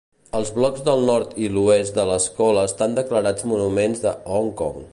[0.37, 4.81] Els blocs del nord i l'oest de l'Escola estan declarats monuments de Hong Kong.